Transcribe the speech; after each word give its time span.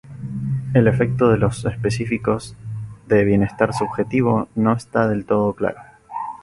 El 0.73 0.87
efecto 0.87 1.29
de 1.29 1.35
tipos 1.35 1.63
específicos 1.65 2.55
de 3.05 3.23
bienestar 3.23 3.71
subjetivo 3.71 4.49
no 4.55 4.73
está 4.73 5.07
del 5.07 5.25
todo 5.27 5.53
claro. 5.53 5.79